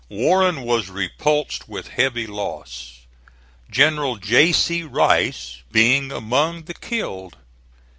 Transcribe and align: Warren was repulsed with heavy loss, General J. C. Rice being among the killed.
Warren 0.09 0.63
was 0.63 0.89
repulsed 0.89 1.69
with 1.69 1.89
heavy 1.89 2.25
loss, 2.25 3.01
General 3.69 4.15
J. 4.15 4.51
C. 4.51 4.81
Rice 4.81 5.57
being 5.71 6.11
among 6.11 6.63
the 6.63 6.73
killed. 6.73 7.37